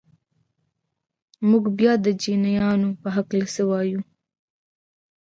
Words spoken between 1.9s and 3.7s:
د چينايانو په هکله څه